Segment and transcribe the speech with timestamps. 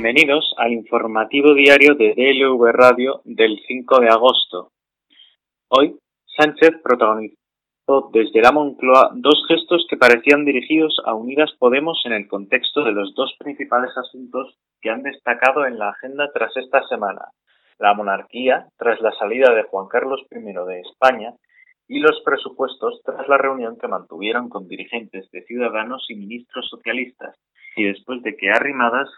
[0.00, 4.70] Bienvenidos al informativo diario de DLV Radio del 5 de agosto.
[5.70, 5.98] Hoy,
[6.36, 12.28] Sánchez protagonizó desde la Moncloa dos gestos que parecían dirigidos a Unidas Podemos en el
[12.28, 17.32] contexto de los dos principales asuntos que han destacado en la agenda tras esta semana,
[17.80, 21.34] la monarquía tras la salida de Juan Carlos I de España
[21.88, 27.34] y los presupuestos tras la reunión que mantuvieron con dirigentes de Ciudadanos y ministros socialistas,
[27.74, 29.08] y después de que Arrimadas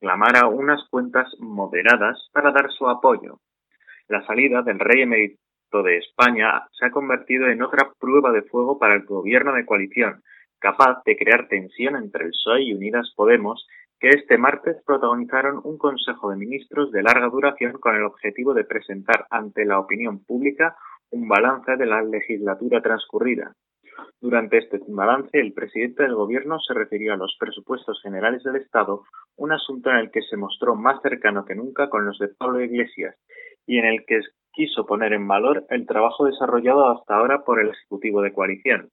[0.00, 3.40] reclamara unas cuentas moderadas para dar su apoyo.
[4.08, 8.78] La salida del rey emérito de España se ha convertido en otra prueba de fuego
[8.78, 10.22] para el gobierno de coalición,
[10.58, 13.66] capaz de crear tensión entre el PSOE y Unidas Podemos,
[13.98, 18.64] que este martes protagonizaron un Consejo de Ministros de larga duración con el objetivo de
[18.64, 20.76] presentar ante la opinión pública
[21.10, 23.54] un balance de la legislatura transcurrida.
[24.20, 29.04] Durante este balance, el presidente del Gobierno se refirió a los presupuestos generales del Estado,
[29.36, 32.60] un asunto en el que se mostró más cercano que nunca con los de Pablo
[32.60, 33.16] Iglesias
[33.66, 34.20] y en el que
[34.52, 38.90] quiso poner en valor el trabajo desarrollado hasta ahora por el Ejecutivo de coalición.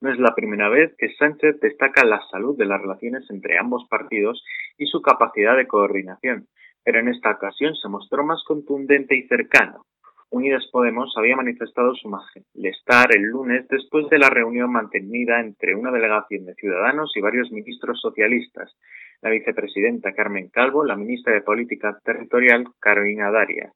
[0.00, 3.86] No es la primera vez que Sánchez destaca la salud de las relaciones entre ambos
[3.88, 4.44] partidos
[4.76, 6.48] y su capacidad de coordinación,
[6.82, 9.86] pero en esta ocasión se mostró más contundente y cercano.
[10.34, 15.92] Unidas Podemos había manifestado su malestar el lunes después de la reunión mantenida entre una
[15.92, 18.76] delegación de ciudadanos y varios ministros socialistas,
[19.22, 23.72] la vicepresidenta Carmen Calvo, la ministra de Política Territorial Carolina Darias.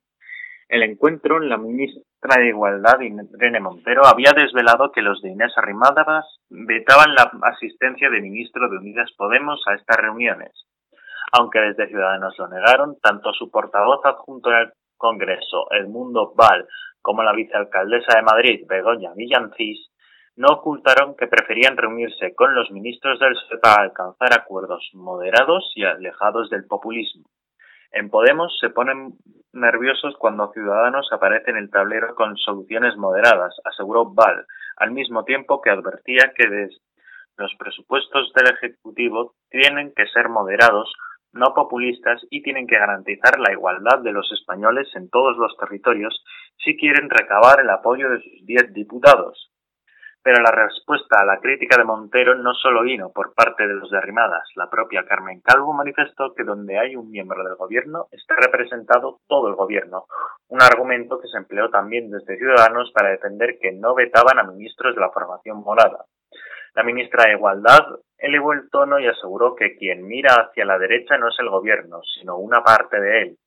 [0.68, 6.40] El encuentro, la ministra de Igualdad, Irene Montero, había desvelado que los de Inés Arrimadas
[6.50, 10.50] vetaban la asistencia de ministros de Unidas Podemos a estas reuniones.
[11.30, 14.50] Aunque desde Ciudadanos lo negaron, tanto su portavoz adjunto
[14.98, 16.68] Congreso, Edmundo Val,
[17.00, 19.88] como la vicealcaldesa de Madrid, Begoña Villancís,
[20.36, 25.84] no ocultaron que preferían reunirse con los ministros del PSOE para alcanzar acuerdos moderados y
[25.84, 27.24] alejados del populismo.
[27.90, 29.14] En Podemos se ponen
[29.52, 35.60] nerviosos cuando Ciudadanos aparece en el tablero con soluciones moderadas, aseguró Val, al mismo tiempo
[35.60, 36.68] que advertía que
[37.36, 40.92] los presupuestos del Ejecutivo tienen que ser moderados,
[41.32, 46.24] no populistas y tienen que garantizar la igualdad de los españoles en todos los territorios
[46.56, 49.50] si quieren recabar el apoyo de sus diez diputados.
[50.22, 53.90] Pero la respuesta a la crítica de Montero no solo vino por parte de los
[53.90, 54.42] derrimadas.
[54.56, 59.48] La propia Carmen Calvo manifestó que donde hay un miembro del gobierno está representado todo
[59.48, 60.06] el gobierno,
[60.48, 64.94] un argumento que se empleó también desde Ciudadanos para defender que no vetaban a ministros
[64.94, 66.04] de la formación morada.
[66.74, 67.86] La ministra de Igualdad
[68.18, 72.00] elevó el tono y aseguró que quien mira hacia la derecha no es el gobierno,
[72.02, 73.38] sino una parte de él,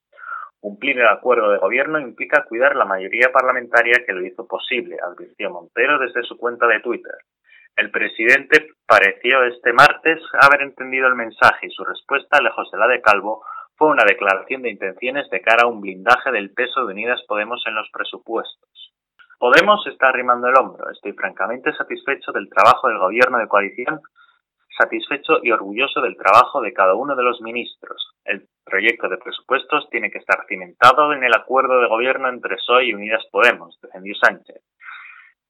[0.61, 5.49] Cumplir el acuerdo de gobierno implica cuidar la mayoría parlamentaria que lo hizo posible, advirtió
[5.49, 7.15] Montero desde su cuenta de Twitter.
[7.75, 12.88] El presidente pareció este martes haber entendido el mensaje y su respuesta, lejos de la
[12.88, 13.43] de Calvo,
[13.75, 17.63] fue una declaración de intenciones de cara a un blindaje del peso de Unidas Podemos
[17.65, 18.93] en los presupuestos.
[19.39, 20.91] Podemos está arrimando el hombro.
[20.91, 23.99] Estoy francamente satisfecho del trabajo del gobierno de coalición
[24.77, 28.13] satisfecho y orgulloso del trabajo de cada uno de los ministros.
[28.25, 32.85] El proyecto de presupuestos tiene que estar cimentado en el acuerdo de gobierno entre PSOE
[32.85, 34.61] y Unidas Podemos, defendió Sánchez.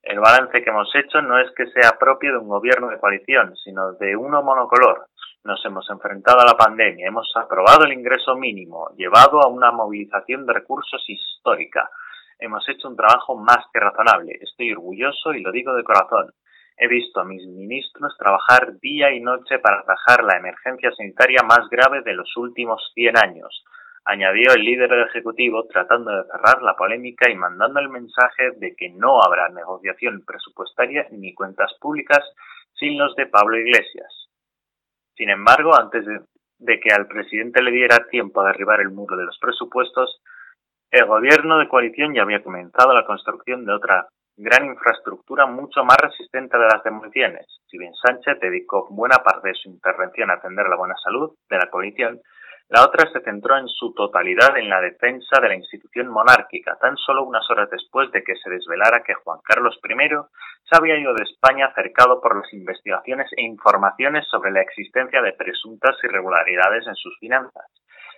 [0.04, 3.56] El balance que hemos hecho no es que sea propio de un gobierno de coalición,
[3.58, 5.06] sino de uno monocolor.
[5.44, 10.46] Nos hemos enfrentado a la pandemia, hemos aprobado el ingreso mínimo, llevado a una movilización
[10.46, 11.90] de recursos histórica.
[12.40, 14.38] Hemos hecho un trabajo más que razonable.
[14.42, 16.32] Estoy orgulloso y lo digo de corazón.
[16.84, 21.70] He visto a mis ministros trabajar día y noche para atajar la emergencia sanitaria más
[21.70, 23.64] grave de los últimos 100 años,
[24.04, 28.90] añadió el líder Ejecutivo tratando de cerrar la polémica y mandando el mensaje de que
[28.90, 32.26] no habrá negociación presupuestaria ni cuentas públicas
[32.74, 34.30] sin los de Pablo Iglesias.
[35.16, 36.22] Sin embargo, antes de,
[36.58, 40.20] de que al presidente le diera tiempo a derribar el muro de los presupuestos,
[40.90, 44.08] el gobierno de coalición ya había comenzado la construcción de otra
[44.38, 47.46] gran infraestructura mucho más resistente de las demoliciones.
[47.68, 51.58] Si bien Sánchez dedicó buena parte de su intervención a atender la buena salud de
[51.58, 52.22] la coalición,
[52.72, 56.96] la otra se centró en su totalidad en la defensa de la institución monárquica, tan
[56.96, 60.08] solo unas horas después de que se desvelara que Juan Carlos I
[60.64, 65.34] se había ido de España cercado por las investigaciones e informaciones sobre la existencia de
[65.34, 67.66] presuntas irregularidades en sus finanzas.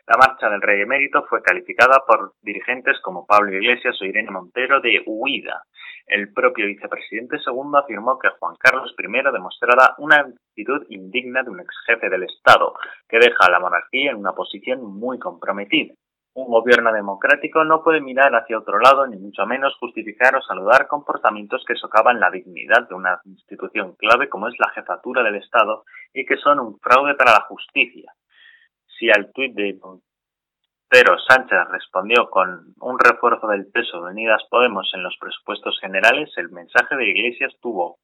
[0.05, 4.81] La marcha del rey emérito fue calificada por dirigentes como Pablo Iglesias o Irene Montero
[4.81, 5.63] de huida.
[6.05, 11.61] El propio vicepresidente segundo afirmó que Juan Carlos I demostrara una actitud indigna de un
[11.61, 12.73] ex jefe del Estado,
[13.07, 15.93] que deja a la monarquía en una posición muy comprometida.
[16.35, 20.87] Un gobierno democrático no puede mirar hacia otro lado, ni mucho menos justificar o saludar
[20.87, 25.85] comportamientos que socavan la dignidad de una institución clave como es la jefatura del Estado
[26.13, 28.11] y que son un fraude para la justicia.
[28.97, 29.77] Sí al tuit de
[30.93, 36.31] pero Sánchez respondió con un refuerzo del peso de Unidas Podemos en los presupuestos generales,
[36.37, 37.97] el mensaje de Iglesias tuvo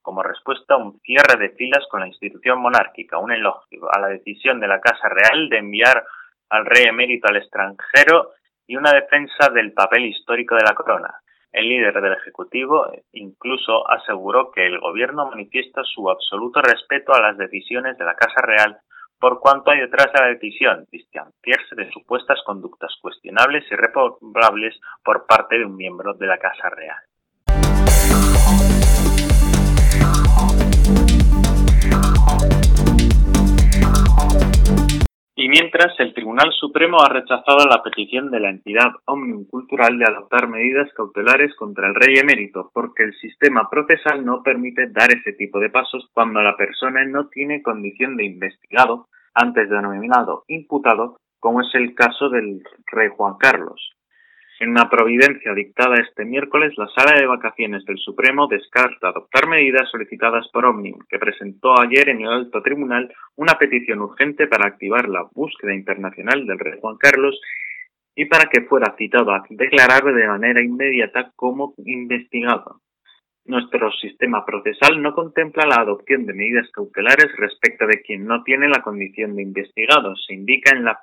[0.00, 4.60] como respuesta un cierre de filas con la institución monárquica, un elogio a la decisión
[4.60, 6.04] de la Casa Real de enviar
[6.48, 8.30] al rey emérito al extranjero
[8.68, 11.12] y una defensa del papel histórico de la corona.
[11.50, 17.36] El líder del Ejecutivo incluso aseguró que el Gobierno manifiesta su absoluto respeto a las
[17.36, 18.78] decisiones de la Casa Real
[19.18, 25.26] por cuanto hay detrás de la decisión, distanciarse de supuestas conductas cuestionables y reprobables por
[25.26, 27.02] parte de un miembro de la Casa Real.
[35.46, 40.04] Y mientras, el Tribunal Supremo ha rechazado la petición de la entidad Omnium Cultural de
[40.04, 45.34] adoptar medidas cautelares contra el rey emérito, porque el sistema procesal no permite dar ese
[45.34, 51.60] tipo de pasos cuando la persona no tiene condición de investigado, antes denominado imputado, como
[51.60, 53.95] es el caso del rey Juan Carlos.
[54.58, 59.90] En una providencia dictada este miércoles, la Sala de Vacaciones del Supremo descarta adoptar medidas
[59.90, 65.10] solicitadas por Omnium, que presentó ayer en el alto tribunal una petición urgente para activar
[65.10, 67.38] la búsqueda internacional del rey Juan Carlos
[68.14, 72.80] y para que fuera citado a declarar de manera inmediata como investigado.
[73.44, 78.68] Nuestro sistema procesal no contempla la adopción de medidas cautelares respecto de quien no tiene
[78.68, 80.98] la condición de investigado, se indica en la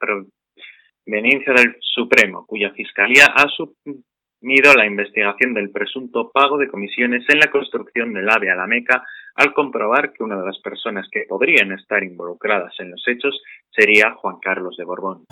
[1.05, 7.39] Veniencia del Supremo, cuya Fiscalía ha asumido la investigación del presunto pago de comisiones en
[7.39, 9.03] la construcción del AVE a la Meca
[9.35, 13.41] al comprobar que una de las personas que podrían estar involucradas en los hechos
[13.71, 15.25] sería Juan Carlos de Borbón.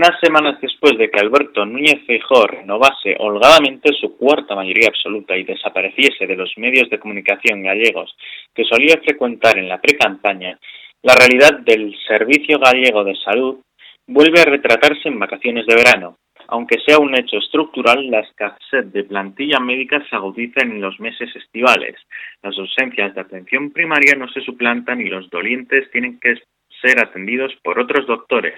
[0.00, 5.44] Unas semanas después de que Alberto Núñez Feijóo renovase holgadamente su cuarta mayoría absoluta y
[5.44, 8.16] desapareciese de los medios de comunicación gallegos
[8.54, 10.58] que solía frecuentar en la precampaña,
[11.02, 13.58] la realidad del Servicio Gallego de Salud
[14.06, 16.16] vuelve a retratarse en vacaciones de verano.
[16.48, 21.28] Aunque sea un hecho estructural, la escasez de plantilla médica se agudiza en los meses
[21.36, 21.96] estivales.
[22.42, 26.36] Las ausencias de atención primaria no se suplantan y los dolientes tienen que
[26.80, 28.54] ser atendidos por otros doctores,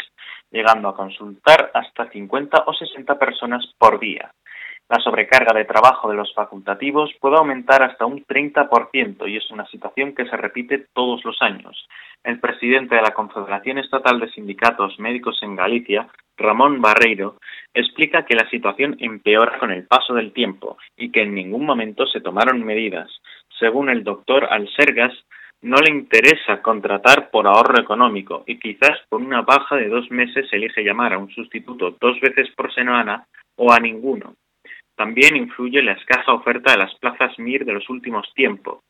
[0.53, 4.31] llegando a consultar hasta 50 o 60 personas por día.
[4.89, 9.67] La sobrecarga de trabajo de los facultativos puede aumentar hasta un 30% y es una
[9.67, 11.89] situación que se repite todos los años.
[12.23, 17.39] El presidente de la Confederación Estatal de Sindicatos Médicos en Galicia, Ramón Barreiro,
[17.73, 22.07] explica que la situación empeora con el paso del tiempo y que en ningún momento
[22.07, 23.11] se tomaron medidas.
[23.59, 25.15] Según el doctor Alsergas,
[25.63, 30.53] no le interesa contratar por ahorro económico y quizás por una baja de dos meses
[30.53, 33.25] elige llamar a un sustituto dos veces por semana
[33.57, 34.35] o a ninguno.
[34.97, 38.81] También influye la escasa oferta de las plazas MIR de los últimos tiempos,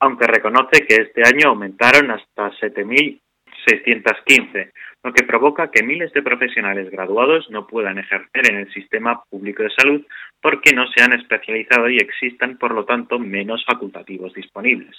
[0.00, 4.70] aunque reconoce que este año aumentaron hasta 7.615,
[5.02, 9.62] lo que provoca que miles de profesionales graduados no puedan ejercer en el sistema público
[9.62, 10.06] de salud
[10.42, 14.94] porque no se han especializado y existan, por lo tanto, menos facultativos disponibles.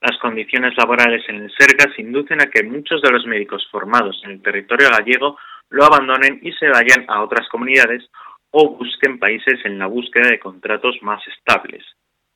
[0.00, 4.32] Las condiciones laborales en el Sergas inducen a que muchos de los médicos formados en
[4.32, 5.38] el territorio gallego
[5.70, 8.08] lo abandonen y se vayan a otras comunidades
[8.50, 11.84] o busquen países en la búsqueda de contratos más estables.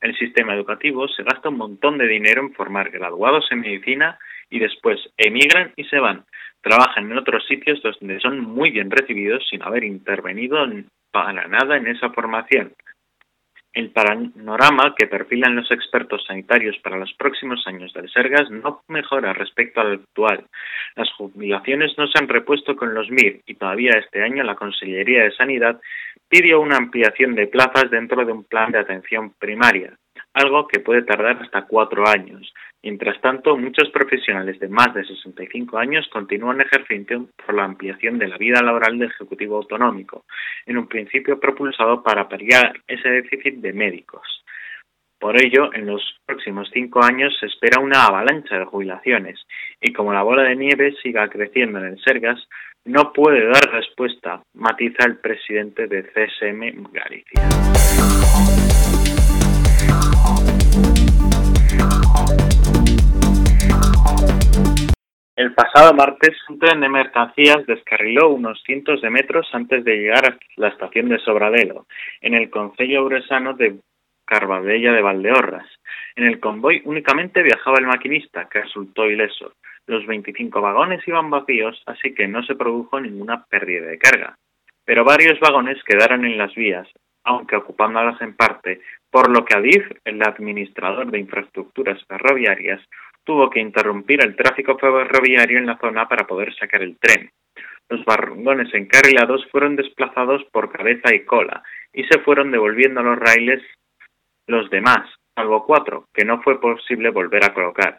[0.01, 4.59] El sistema educativo se gasta un montón de dinero en formar graduados en medicina y
[4.59, 6.25] después emigran y se van.
[6.63, 10.67] Trabajan en otros sitios donde son muy bien recibidos sin haber intervenido
[11.11, 12.73] para nada en esa formación.
[13.73, 19.33] El panorama que perfilan los expertos sanitarios para los próximos años del Sergas no mejora
[19.33, 20.45] respecto al actual.
[20.97, 25.23] Las jubilaciones no se han repuesto con los MIR y todavía este año la Consellería
[25.23, 25.81] de Sanidad
[26.29, 29.97] pidió una ampliación de plazas dentro de un plan de atención primaria,
[30.35, 32.53] algo que puede tardar hasta cuatro años.
[32.83, 38.29] Mientras tanto, muchos profesionales de más de 65 años continúan ejerciendo por la ampliación de
[38.29, 40.25] la vida laboral del Ejecutivo Autonómico,
[40.65, 44.45] en un principio propulsado para paliar ese déficit de médicos.
[45.19, 49.39] Por ello, en los próximos cinco años se espera una avalancha de jubilaciones
[49.79, 52.49] y como la bola de nieve siga creciendo en el Sergas,
[52.87, 57.43] no puede dar respuesta, matiza el presidente de CSM Galicia.
[65.41, 70.27] El pasado martes, un tren de mercancías descarriló unos cientos de metros antes de llegar
[70.27, 71.87] a la estación de Sobradelo,
[72.21, 73.77] en el concello uresano de
[74.27, 75.67] Carbabella de Valdeorras.
[76.15, 79.55] En el convoy únicamente viajaba el maquinista, que resultó ileso.
[79.87, 84.37] Los 25 vagones iban vacíos, así que no se produjo ninguna pérdida de carga.
[84.85, 86.87] Pero varios vagones quedaron en las vías,
[87.25, 92.83] aunque ocupándolas en parte, por lo que Adif, el administrador de infraestructuras ferroviarias,
[93.25, 97.31] tuvo que interrumpir el tráfico ferroviario en la zona para poder sacar el tren.
[97.89, 101.63] Los vagones encarrilados fueron desplazados por cabeza y cola
[101.93, 103.63] y se fueron devolviendo a los raíles
[104.47, 107.99] los demás, salvo cuatro, que no fue posible volver a colocar.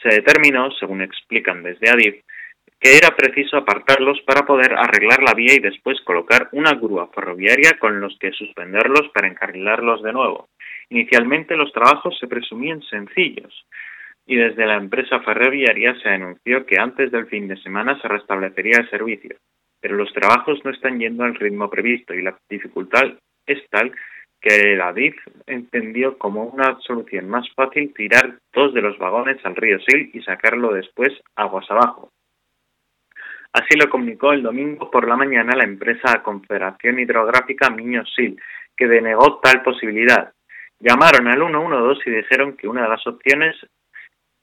[0.00, 2.22] Se determinó, según explican desde Adif,
[2.80, 7.78] que era preciso apartarlos para poder arreglar la vía y después colocar una grúa ferroviaria
[7.78, 10.48] con los que suspenderlos para encarrilarlos de nuevo.
[10.88, 13.66] Inicialmente los trabajos se presumían sencillos
[14.26, 18.78] y desde la empresa ferroviaria se anunció que antes del fin de semana se restablecería
[18.78, 19.36] el servicio,
[19.80, 23.14] pero los trabajos no están yendo al ritmo previsto y la dificultad
[23.46, 23.92] es tal
[24.40, 25.14] que la DIF
[25.46, 30.20] entendió como una solución más fácil tirar dos de los vagones al río Sil y
[30.22, 32.10] sacarlo después aguas abajo.
[33.52, 38.34] Así lo comunicó el domingo por la mañana la empresa Confederación Hidrográfica Miño Sil,
[38.76, 40.32] que denegó tal posibilidad.
[40.80, 43.54] Llamaron al 112 y dijeron que una de las opciones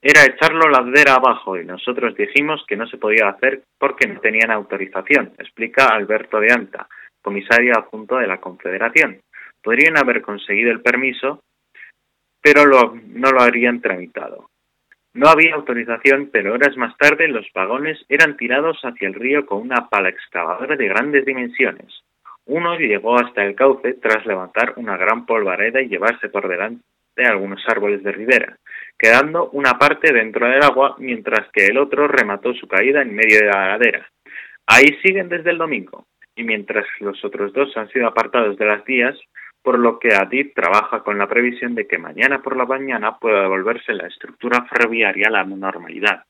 [0.01, 4.51] era echarlo ladera abajo y nosotros dijimos que no se podía hacer porque no tenían
[4.51, 6.88] autorización, explica Alberto de Anta,
[7.22, 9.22] comisario adjunto de la Confederación.
[9.62, 11.44] Podrían haber conseguido el permiso,
[12.41, 14.50] pero no lo habrían tramitado.
[15.13, 19.60] No había autorización, pero horas más tarde los vagones eran tirados hacia el río con
[19.60, 22.03] una pala excavadora de grandes dimensiones.
[22.46, 26.84] Uno llegó hasta el cauce tras levantar una gran polvareda y llevarse por delante
[27.18, 28.58] algunos árboles de ribera,
[29.00, 33.39] quedando una parte dentro del agua mientras que el otro remató su caída en medio
[33.39, 34.06] de la ladera.
[34.68, 38.84] Ahí siguen desde el domingo, y mientras los otros dos han sido apartados de las
[38.84, 39.18] vías,
[39.63, 43.41] por lo que Adif trabaja con la previsión de que mañana por la mañana pueda
[43.41, 46.24] devolverse la estructura ferroviaria a la normalidad.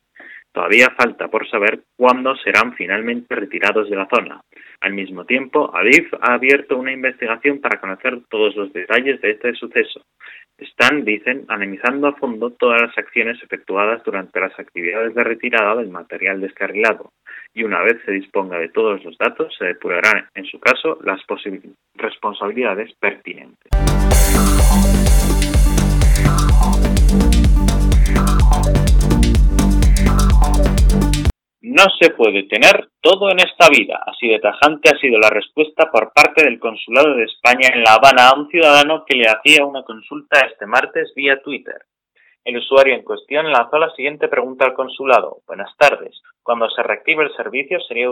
[0.51, 4.41] Todavía falta por saber cuándo serán finalmente retirados de la zona.
[4.81, 9.53] Al mismo tiempo, Adif ha abierto una investigación para conocer todos los detalles de este
[9.55, 10.05] suceso.
[10.57, 15.89] Están, dicen, analizando a fondo todas las acciones efectuadas durante las actividades de retirada del
[15.89, 17.11] material descarrilado
[17.53, 21.19] y una vez se disponga de todos los datos se depurarán, en su caso, las
[21.95, 23.69] responsabilidades pertinentes.
[31.61, 34.01] No se puede tener todo en esta vida.
[34.05, 37.95] Así de tajante ha sido la respuesta por parte del Consulado de España en La
[37.95, 41.81] Habana a un ciudadano que le hacía una consulta este martes vía Twitter.
[42.45, 45.39] El usuario en cuestión lanzó la siguiente pregunta al consulado.
[45.45, 46.21] Buenas tardes.
[46.41, 48.09] Cuando se reactive el servicio, ¿sería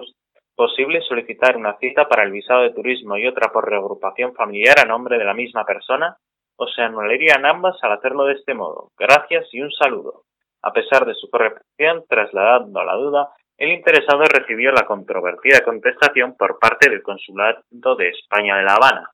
[0.53, 4.85] posible solicitar una cita para el visado de turismo y otra por reagrupación familiar a
[4.85, 6.17] nombre de la misma persona?
[6.57, 8.89] ¿O se anularían ambas al hacerlo de este modo?
[8.97, 10.26] Gracias y un saludo.
[10.63, 16.59] A pesar de su corrección, trasladando la duda, el interesado recibió la controvertida contestación por
[16.59, 17.63] parte del Consulado
[17.97, 19.09] de España de La Habana.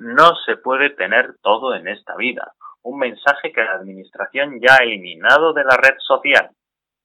[0.00, 2.52] No se puede tener todo en esta vida.
[2.82, 6.50] Un mensaje que la Administración ya ha eliminado de la red social.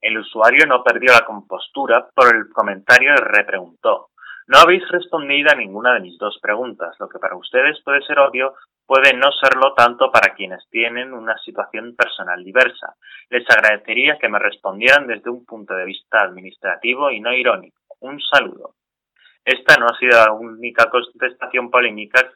[0.01, 4.07] El usuario no perdió la compostura por el comentario y repreguntó.
[4.47, 6.95] No habéis respondido a ninguna de mis dos preguntas.
[6.99, 8.55] Lo que para ustedes puede ser obvio
[8.89, 12.95] puede no serlo tanto para quienes tienen una situación personal diversa.
[13.29, 17.77] Les agradecería que me respondieran desde un punto de vista administrativo y no irónico.
[17.99, 18.73] Un saludo.
[19.45, 22.31] Esta no ha sido la única contestación polémica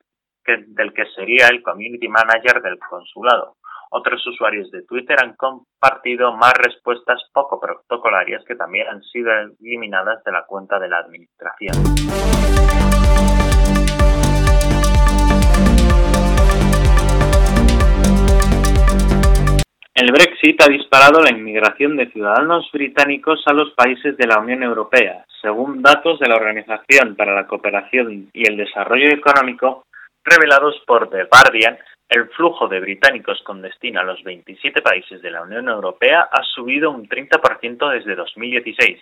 [0.46, 3.56] del que sería el community manager del consulado.
[3.90, 10.24] Otros usuarios de Twitter han compartido más respuestas poco protocolarias que también han sido eliminadas
[10.24, 12.83] de la cuenta de la administración.
[19.96, 24.64] El Brexit ha disparado la inmigración de ciudadanos británicos a los países de la Unión
[24.64, 25.24] Europea.
[25.40, 29.86] Según datos de la Organización para la Cooperación y el Desarrollo Económico,
[30.24, 31.78] revelados por The Guardian,
[32.10, 36.42] el flujo de británicos con destino a los 27 países de la Unión Europea ha
[36.42, 39.00] subido un 30% desde 2016.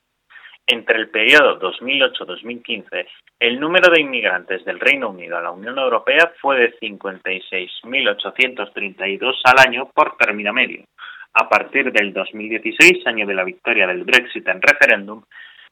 [0.71, 3.05] Entre el periodo 2008-2015,
[3.41, 9.67] el número de inmigrantes del Reino Unido a la Unión Europea fue de 56.832 al
[9.67, 10.85] año por término medio.
[11.33, 15.21] A partir del 2016, año de la victoria del Brexit en referéndum,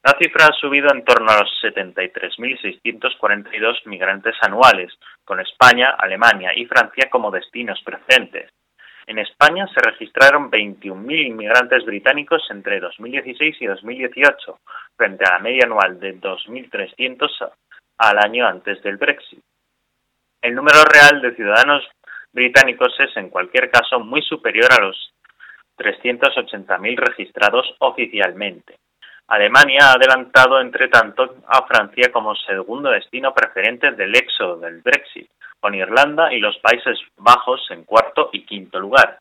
[0.04, 4.92] la cifra ha subido en torno a los 73.642 migrantes anuales,
[5.24, 8.52] con España, Alemania y Francia como destinos preferentes.
[9.10, 14.60] En España se registraron 21.000 inmigrantes británicos entre 2016 y 2018,
[14.96, 17.52] frente a la media anual de 2.300
[17.98, 19.40] al año antes del Brexit.
[20.44, 21.90] El número real de ciudadanos
[22.32, 25.12] británicos es, en cualquier caso, muy superior a los
[25.80, 28.78] 380.000 registrados oficialmente.
[29.28, 35.32] Alemania ha adelantado, entre tanto, a Francia como segundo destino preferente del éxodo del Brexit,
[35.60, 39.20] con Irlanda y los Países Bajos en cuarto y quinto lugar.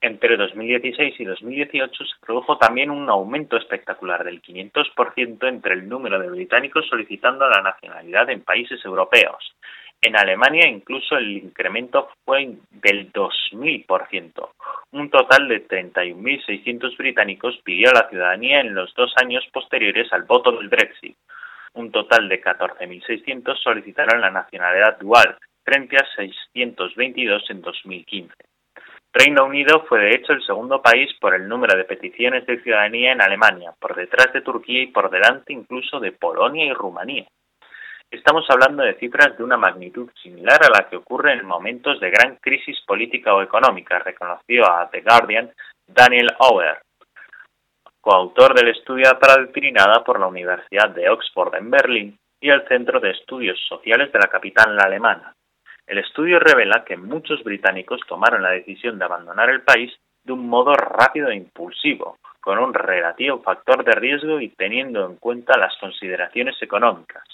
[0.00, 6.20] Entre 2016 y 2018 se produjo también un aumento espectacular del 500% entre el número
[6.20, 9.54] de británicos solicitando la nacionalidad en países europeos.
[10.00, 14.50] En Alemania incluso el incremento fue del 2.000%.
[14.92, 20.52] Un total de 31.600 británicos pidió la ciudadanía en los dos años posteriores al voto
[20.52, 21.16] del Brexit.
[21.74, 28.34] Un total de 14.600 solicitaron la nacionalidad dual, frente a 622 en 2015.
[29.12, 33.12] Reino Unido fue de hecho el segundo país por el número de peticiones de ciudadanía
[33.12, 37.26] en Alemania, por detrás de Turquía y por delante incluso de Polonia y Rumanía.
[38.10, 42.10] Estamos hablando de cifras de una magnitud similar a la que ocurre en momentos de
[42.10, 45.50] gran crisis política o económica, reconoció a The Guardian
[45.86, 46.78] Daniel Auer,
[48.00, 53.10] coautor del estudio palatrinada por la Universidad de Oxford en Berlín y el Centro de
[53.10, 55.32] Estudios Sociales de la capital alemana.
[55.86, 59.92] El estudio revela que muchos británicos tomaron la decisión de abandonar el país
[60.24, 65.16] de un modo rápido e impulsivo, con un relativo factor de riesgo y teniendo en
[65.16, 67.24] cuenta las consideraciones económicas.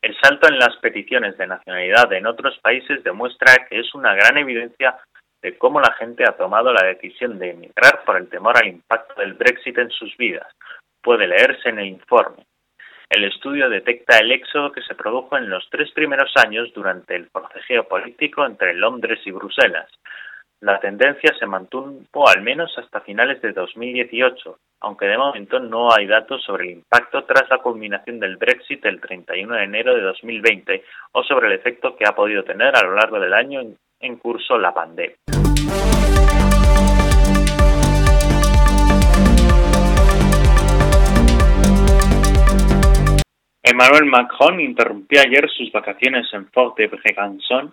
[0.00, 4.38] El salto en las peticiones de nacionalidad en otros países demuestra que es una gran
[4.38, 4.96] evidencia
[5.42, 9.20] de cómo la gente ha tomado la decisión de emigrar por el temor al impacto
[9.20, 10.46] del Brexit en sus vidas.
[11.02, 12.44] Puede leerse en el informe.
[13.08, 17.28] El estudio detecta el éxodo que se produjo en los tres primeros años durante el
[17.30, 19.90] forcejeo político entre Londres y Bruselas.
[20.60, 26.06] La tendencia se mantuvo al menos hasta finales de 2018, aunque de momento no hay
[26.06, 30.84] datos sobre el impacto tras la culminación del Brexit el 31 de enero de 2020
[31.12, 33.62] o sobre el efecto que ha podido tener a lo largo del año
[34.00, 35.16] en curso la pandemia.
[43.62, 47.72] Emmanuel Macron interrumpió ayer sus vacaciones en Fort de Brégançon,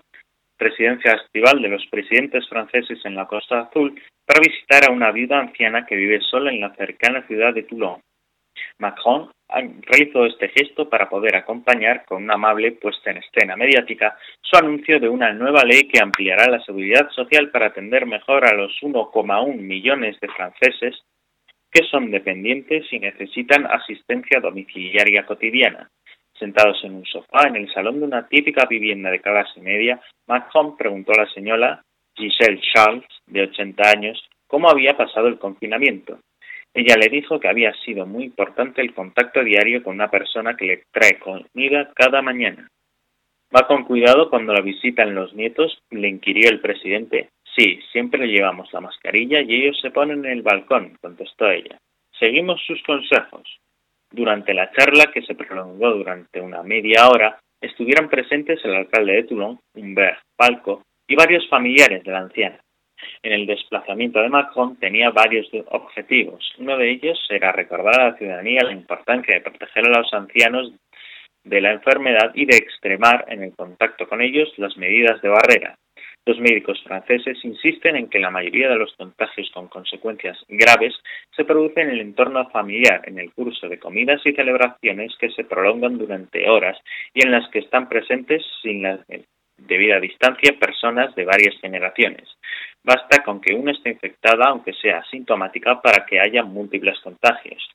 [0.60, 5.40] residencia estival de los presidentes franceses en la Costa Azul, para visitar a una viuda
[5.40, 8.00] anciana que vive sola en la cercana ciudad de Toulon.
[8.80, 14.58] Macron realizó este gesto para poder acompañar con una amable puesta en escena mediática su
[14.58, 18.72] anuncio de una nueva ley que ampliará la seguridad social para atender mejor a los
[18.82, 20.96] 1,1 millones de franceses
[21.72, 25.90] que son dependientes y necesitan asistencia domiciliaria cotidiana.
[26.38, 30.78] Sentados en un sofá en el salón de una típica vivienda de clase media, Macron
[30.78, 31.82] preguntó a la señora
[32.16, 36.20] Giselle Charles, de 80 años, cómo había pasado el confinamiento.
[36.74, 40.66] Ella le dijo que había sido muy importante el contacto diario con una persona que
[40.66, 42.68] le trae comida cada mañana.
[43.56, 48.72] Va con cuidado cuando la visitan los nietos, le inquirió el presidente, Sí, siempre llevamos
[48.72, 51.80] la mascarilla y ellos se ponen en el balcón, contestó ella.
[52.20, 53.60] Seguimos sus consejos.
[54.12, 59.24] Durante la charla, que se prolongó durante una media hora, estuvieron presentes el alcalde de
[59.24, 62.60] Toulon, Humbert Palco, y varios familiares de la anciana.
[63.22, 66.54] En el desplazamiento de Macron tenía varios objetivos.
[66.58, 70.72] Uno de ellos era recordar a la ciudadanía la importancia de proteger a los ancianos
[71.44, 75.78] de la enfermedad y de extremar en el contacto con ellos las medidas de barrera.
[76.26, 80.94] Los médicos franceses insisten en que la mayoría de los contagios con consecuencias graves
[81.34, 85.46] se producen en el entorno familiar, en el curso de comidas y celebraciones que se
[85.46, 86.78] prolongan durante horas
[87.14, 89.00] y en las que están presentes sin la
[89.58, 92.28] debida distancia personas de varias generaciones.
[92.84, 97.68] Basta con que una esté infectada, aunque sea asintomática, para que haya múltiples contagios.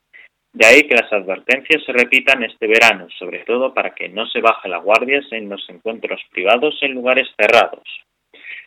[0.53, 4.39] De ahí que las advertencias se repitan este verano, sobre todo para que no se
[4.39, 7.83] baje la guardia en los encuentros privados en lugares cerrados.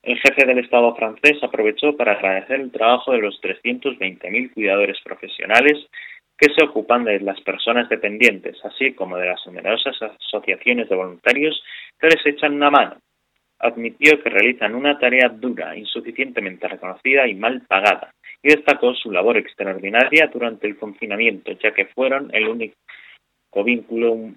[0.02, 5.86] El jefe del Estado francés aprovechó para agradecer el trabajo de los 320.000 cuidadores profesionales
[6.38, 11.62] que se ocupan de las personas dependientes, así como de las numerosas asociaciones de voluntarios
[11.98, 12.96] que les echan una mano.
[13.58, 19.36] Admitió que realizan una tarea dura, insuficientemente reconocida y mal pagada, y destacó su labor
[19.38, 22.76] extraordinaria durante el confinamiento, ya que fueron el único
[23.64, 24.32] vínculo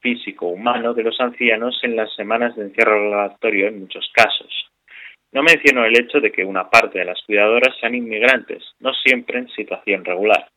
[0.00, 4.70] físico humano de los ancianos en las semanas de encierro relatorio en muchos casos.
[5.32, 9.38] No menciono el hecho de que una parte de las cuidadoras sean inmigrantes, no siempre
[9.38, 10.48] en situación regular.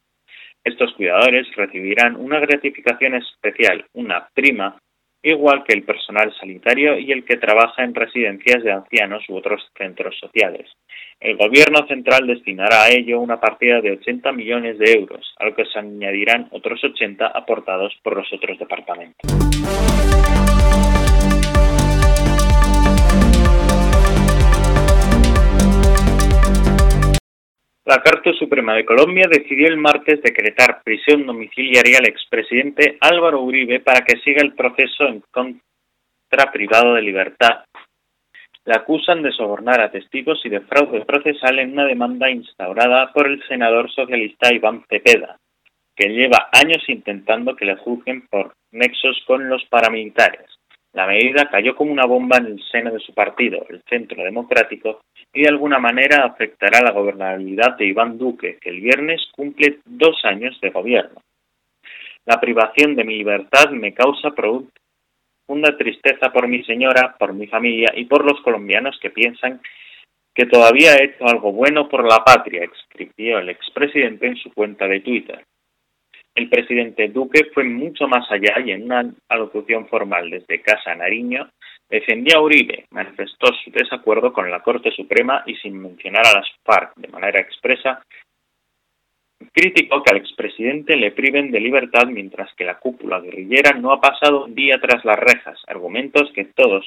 [0.64, 4.78] Estos cuidadores recibirán una gratificación especial, una prima,
[5.24, 9.62] igual que el personal sanitario y el que trabaja en residencias de ancianos u otros
[9.78, 10.70] centros sociales.
[11.20, 15.66] El Gobierno central destinará a ello una partida de 80 millones de euros, al que
[15.66, 20.09] se añadirán otros 80 aportados por los otros departamentos.
[27.90, 33.80] La Corte Suprema de Colombia decidió el martes decretar prisión domiciliaria al expresidente Álvaro Uribe
[33.80, 37.66] para que siga el proceso en muestra privado de libertad.
[38.64, 43.26] Le acusan de sobornar a testigos y de fraude procesal en una demanda instaurada por
[43.26, 45.40] el senador socialista Iván Cepeda,
[45.96, 50.46] que lleva años intentando que le juzguen por nexos con los paramilitares.
[50.94, 55.02] La medida cayó como una bomba en el seno de su partido, el Centro Democrático,
[55.34, 60.24] y de alguna manera afectará la gobernabilidad de Iván Duque, que el viernes cumple dos
[60.24, 61.22] años de gobierno.
[62.26, 67.92] La privación de mi libertad me causa profunda tristeza por mi señora, por mi familia
[67.96, 69.62] y por los colombianos que piensan
[70.34, 74.88] que todavía he hecho algo bueno por la patria, escribió el expresidente en su cuenta
[74.88, 75.44] de Twitter.
[76.36, 81.50] El presidente Duque fue mucho más allá y en una alocución formal desde Casa Nariño
[81.90, 86.48] defendió a Uribe, manifestó su desacuerdo con la Corte Suprema y sin mencionar a las
[86.64, 88.04] FARC de manera expresa,
[89.52, 94.02] criticó que al expresidente le priven de libertad mientras que la cúpula guerrillera no ha
[94.02, 96.86] pasado un día tras las rejas, argumentos que todos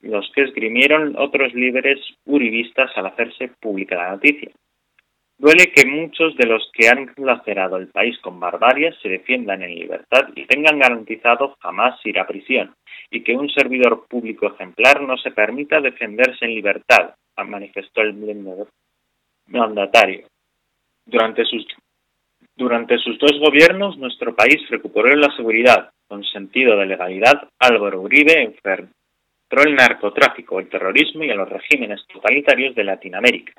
[0.00, 4.50] los que esgrimieron otros líderes uribistas al hacerse pública la noticia.
[5.38, 9.74] Duele que muchos de los que han lacerado el país con barbarie se defiendan en
[9.74, 12.74] libertad y tengan garantizado jamás ir a prisión,
[13.12, 17.14] y que un servidor público ejemplar no se permita defenderse en libertad,
[17.46, 18.14] manifestó el
[19.46, 20.26] mandatario.
[21.04, 21.66] Durante sus,
[22.56, 25.90] durante sus dos gobiernos, nuestro país recuperó la seguridad.
[26.08, 28.90] Con sentido de legalidad, Álvaro Uribe enfermó
[29.64, 33.52] el narcotráfico, el terrorismo y a los regímenes totalitarios de Latinoamérica.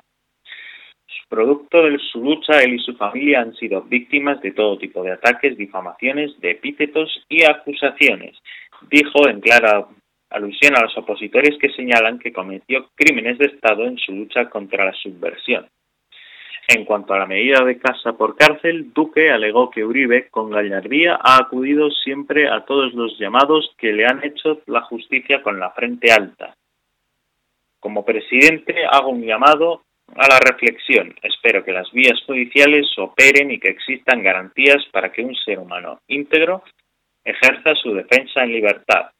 [1.28, 5.12] Producto de su lucha, él y su familia han sido víctimas de todo tipo de
[5.12, 8.36] ataques, difamaciones, de epítetos y acusaciones,
[8.90, 9.86] dijo en clara
[10.30, 14.84] alusión a los opositores que señalan que cometió crímenes de Estado en su lucha contra
[14.84, 15.66] la subversión.
[16.66, 21.18] En cuanto a la medida de casa por cárcel, Duque alegó que Uribe, con gallardía,
[21.22, 25.70] ha acudido siempre a todos los llamados que le han hecho la justicia con la
[25.72, 26.54] frente alta.
[27.78, 29.82] Como presidente hago un llamado
[30.16, 31.14] a la reflexión.
[31.22, 36.00] Espero que las vías judiciales operen y que existan garantías para que un ser humano
[36.08, 36.62] íntegro
[37.24, 39.10] ejerza su defensa en libertad.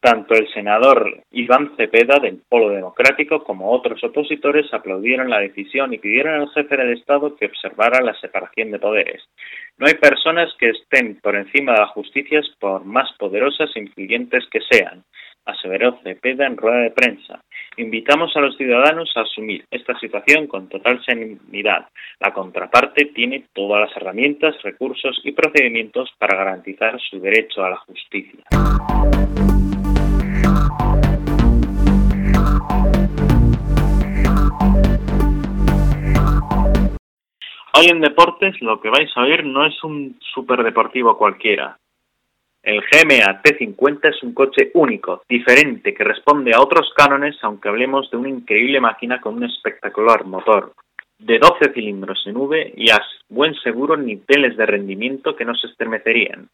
[0.00, 5.98] Tanto el senador Iván Cepeda del Polo Democrático como otros opositores aplaudieron la decisión y
[5.98, 9.24] pidieron al jefe del Estado que observara la separación de poderes.
[9.76, 14.44] No hay personas que estén por encima de la justicia por más poderosas e influyentes
[14.50, 15.02] que sean
[15.44, 17.40] aseveró Cepeda en rueda de prensa.
[17.76, 21.88] Invitamos a los ciudadanos a asumir esta situación con total serenidad.
[22.20, 27.76] La contraparte tiene todas las herramientas, recursos y procedimientos para garantizar su derecho a la
[27.76, 28.44] justicia.
[37.80, 41.78] Hoy en Deportes lo que vais a oír no es un superdeportivo cualquiera,
[42.62, 48.10] el GMA T50 es un coche único, diferente, que responde a otros cánones, aunque hablemos
[48.10, 50.72] de una increíble máquina con un espectacular motor
[51.18, 55.66] de 12 cilindros en V y a buen seguro niveles de rendimiento que no se
[55.66, 56.48] estremecerían,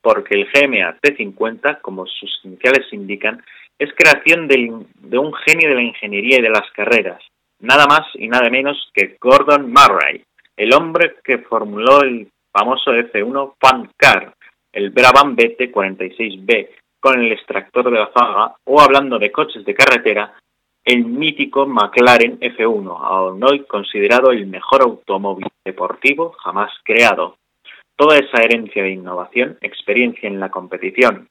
[0.00, 3.42] porque el GMA T50, como sus iniciales indican,
[3.78, 7.22] es creación de, un genio de la ingeniería y de las carreras,
[7.60, 10.22] nada más y nada menos que Gordon Murray,
[10.56, 14.34] el hombre que formuló el famoso F1 Fan Car,
[14.72, 16.68] el Brabham BT46B
[17.00, 20.34] con el extractor de la faga o hablando de coches de carretera,
[20.84, 27.36] el mítico McLaren F1, aún hoy considerado el mejor automóvil deportivo jamás creado.
[27.96, 31.28] Toda esa herencia de innovación, experiencia en la competición,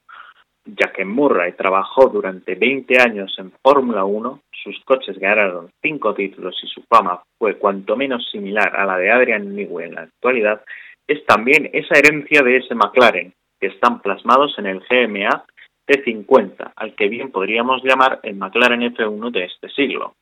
[0.66, 6.58] ya que Murray trabajó durante 20 años en Fórmula 1, sus coches ganaron 5 títulos
[6.64, 10.64] y su fama fue cuanto menos similar a la de Adrian Newey en la actualidad,
[11.08, 15.46] es también esa herencia de ese McLaren, que están plasmados en el GMA
[15.88, 20.16] T50, al que bien podríamos llamar el McLaren F1 de este siglo.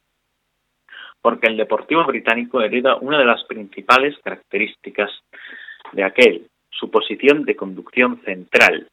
[1.22, 5.12] Porque el deportivo británico hereda una de las principales características
[5.92, 8.88] de aquel, su posición de conducción central.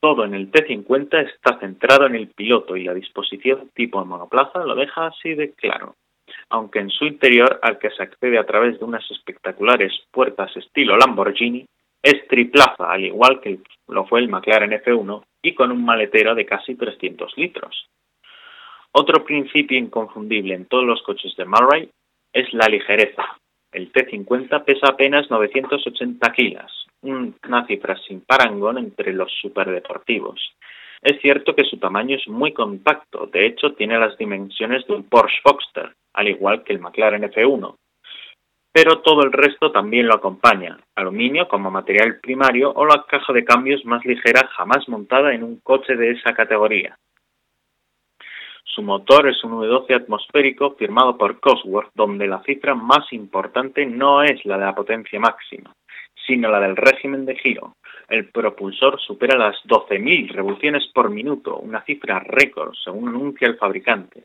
[0.00, 4.74] Todo en el T50 está centrado en el piloto y la disposición tipo monoplaza lo
[4.74, 5.94] deja así de claro
[6.48, 10.96] aunque en su interior, al que se accede a través de unas espectaculares puertas estilo
[10.96, 11.66] Lamborghini,
[12.02, 16.46] es triplaza, al igual que lo fue el McLaren F1, y con un maletero de
[16.46, 17.88] casi 300 litros.
[18.92, 21.88] Otro principio inconfundible en todos los coches de Murray
[22.32, 23.24] es la ligereza.
[23.72, 30.54] El T50 pesa apenas 980 kilos, una cifra sin parangón entre los superdeportivos.
[31.00, 35.04] Es cierto que su tamaño es muy compacto, de hecho tiene las dimensiones de un
[35.04, 37.76] Porsche Boxster, al igual que el McLaren F1.
[38.74, 43.44] pero todo el resto también lo acompaña, aluminio como material primario o la caja de
[43.44, 46.96] cambios más ligera jamás montada en un coche de esa categoría.
[48.74, 54.22] Su motor es un V12 atmosférico firmado por Cosworth, donde la cifra más importante no
[54.22, 55.74] es la de la potencia máxima,
[56.26, 57.74] sino la del régimen de giro.
[58.08, 64.24] El propulsor supera las 12.000 revoluciones por minuto, una cifra récord, según anuncia el fabricante.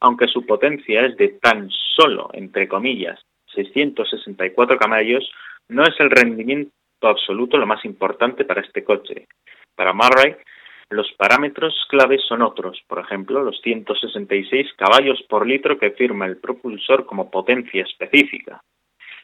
[0.00, 3.20] Aunque su potencia es de tan solo, entre comillas,
[3.54, 5.30] 664 caballos,
[5.68, 9.26] no es el rendimiento absoluto lo más importante para este coche.
[9.74, 10.36] Para Murray,
[10.90, 16.38] los parámetros claves son otros, por ejemplo, los 166 caballos por litro que firma el
[16.38, 18.62] propulsor como potencia específica.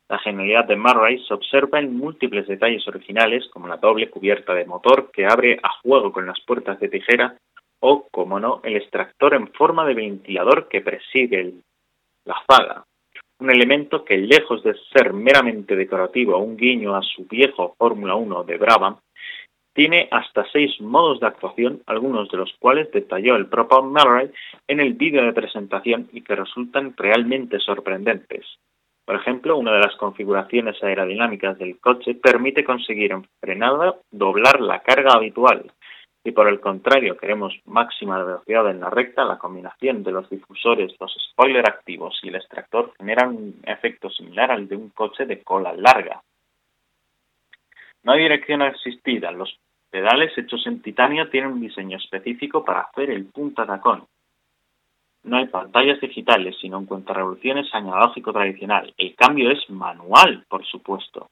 [0.08, 4.66] La genialidad de Murray se observa en múltiples detalles originales, como la doble cubierta de
[4.66, 7.38] motor que abre a juego con las puertas de tijera,
[7.80, 11.54] o, como no, el extractor en forma de ventilador que preside
[12.24, 12.84] la zaga.
[13.40, 18.14] Un elemento que, lejos de ser meramente decorativo o un guiño a su viejo Fórmula
[18.14, 18.96] 1 de Brabham,
[19.74, 24.30] tiene hasta seis modos de actuación, algunos de los cuales detalló el propio Murray
[24.68, 28.46] en el vídeo de presentación y que resultan realmente sorprendentes.
[29.04, 34.80] Por ejemplo, una de las configuraciones aerodinámicas del coche permite conseguir en frenada doblar la
[34.80, 35.70] carga habitual.
[36.24, 40.94] Si por el contrario queremos máxima velocidad en la recta, la combinación de los difusores,
[40.98, 45.42] los spoilers activos y el extractor generan un efecto similar al de un coche de
[45.42, 46.22] cola larga.
[48.04, 49.32] No hay dirección asistida.
[49.32, 49.58] Los
[49.90, 54.06] pedales hechos en titanio tienen un diseño específico para hacer el punta tacón.
[55.24, 58.94] No hay pantallas digitales, sino a revoluciones analógico tradicional.
[58.96, 61.28] El cambio es manual, por supuesto.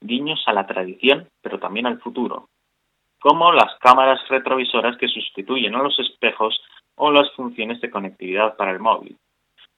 [0.00, 2.48] Guiños a la tradición, pero también al futuro.
[3.28, 6.62] Como las cámaras retrovisoras que sustituyen a los espejos
[6.94, 9.16] o las funciones de conectividad para el móvil.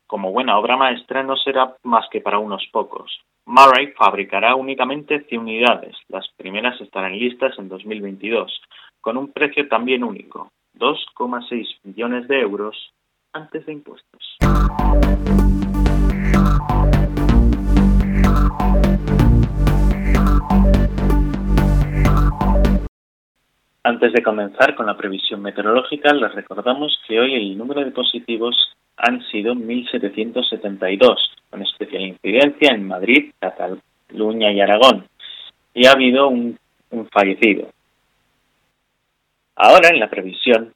[0.06, 3.10] Como buena obra maestra no será más que para unos pocos.
[3.46, 5.96] Murray fabricará únicamente 100 unidades.
[6.08, 8.60] Las primeras estarán listas en 2022,
[9.00, 12.92] con un precio también único, 2,6 millones de euros
[13.32, 14.36] antes de impuestos.
[23.88, 28.54] Antes de comenzar con la previsión meteorológica, les recordamos que hoy el número de positivos
[28.98, 31.16] han sido 1.772,
[31.48, 35.06] con especial incidencia en Madrid, Cataluña y Aragón,
[35.72, 36.58] y ha habido un,
[37.10, 37.70] fallecido.
[39.56, 40.74] Ahora, en la previsión,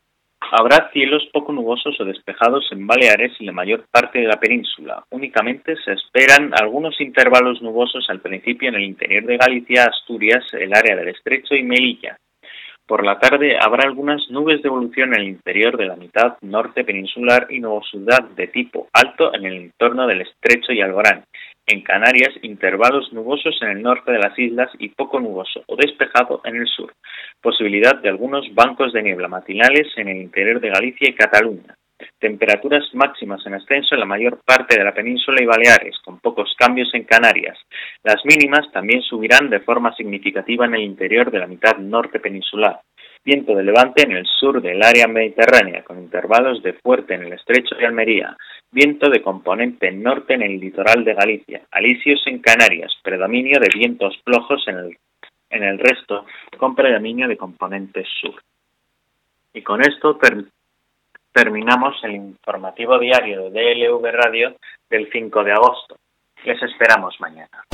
[0.50, 5.04] habrá cielos poco nubosos o despejados en Baleares y la mayor parte de la península.
[5.10, 10.72] Únicamente se esperan algunos intervalos nubosos al principio en el interior de Galicia, Asturias, el
[10.72, 12.16] área del Estrecho y Melilla.
[12.92, 16.84] Por la tarde habrá algunas nubes de evolución en el interior de la mitad norte
[16.84, 21.24] peninsular y nubosidad de tipo alto en el entorno del estrecho y Alborán.
[21.66, 26.42] En Canarias, intervalos nubosos en el norte de las islas y poco nuboso o despejado
[26.44, 26.92] en el sur.
[27.40, 31.74] Posibilidad de algunos bancos de niebla matinales en el interior de Galicia y Cataluña.
[32.18, 36.54] Temperaturas máximas en ascenso en la mayor parte de la península y Baleares, con pocos
[36.58, 37.58] cambios en Canarias.
[38.02, 42.80] Las mínimas también subirán de forma significativa en el interior de la mitad norte peninsular.
[43.24, 47.34] Viento de levante en el sur del área mediterránea, con intervalos de fuerte en el
[47.34, 48.36] estrecho de Almería.
[48.72, 51.62] Viento de componente norte en el litoral de Galicia.
[51.70, 52.92] Alisios en Canarias.
[53.02, 54.96] Predominio de vientos flojos en el,
[55.50, 58.42] en el resto, con predominio de componente sur.
[59.54, 60.18] Y con esto
[61.32, 64.56] terminamos el informativo diario de LV Radio
[64.88, 65.96] del 5 de agosto.
[66.44, 67.64] Les esperamos mañana.